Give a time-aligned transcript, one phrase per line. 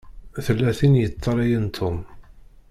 [0.45, 1.97] Tella tin i yeṭṭalayen Tom.